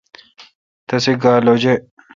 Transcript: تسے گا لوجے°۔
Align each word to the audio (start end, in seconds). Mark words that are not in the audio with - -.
تسے 0.87 1.13
گا 1.21 1.31
لوجے°۔ 1.45 1.73